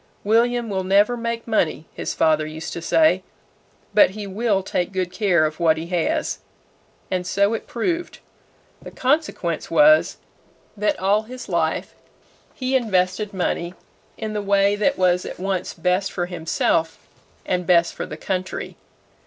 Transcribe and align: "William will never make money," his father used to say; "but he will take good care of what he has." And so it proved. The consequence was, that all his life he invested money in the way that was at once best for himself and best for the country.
"William 0.23 0.67
will 0.67 0.83
never 0.83 1.15
make 1.15 1.47
money," 1.47 1.85
his 1.93 2.15
father 2.15 2.43
used 2.47 2.73
to 2.73 2.81
say; 2.81 3.21
"but 3.93 4.09
he 4.09 4.25
will 4.25 4.63
take 4.63 4.91
good 4.91 5.11
care 5.11 5.45
of 5.45 5.59
what 5.59 5.77
he 5.77 5.85
has." 5.85 6.39
And 7.11 7.27
so 7.27 7.53
it 7.53 7.67
proved. 7.67 8.17
The 8.81 8.89
consequence 8.89 9.69
was, 9.69 10.17
that 10.75 10.99
all 10.99 11.21
his 11.21 11.47
life 11.47 11.93
he 12.55 12.75
invested 12.75 13.31
money 13.31 13.75
in 14.17 14.33
the 14.33 14.41
way 14.41 14.75
that 14.75 14.97
was 14.97 15.23
at 15.23 15.39
once 15.39 15.75
best 15.75 16.11
for 16.11 16.25
himself 16.25 17.07
and 17.45 17.67
best 17.67 17.93
for 17.93 18.07
the 18.07 18.17
country. 18.17 18.77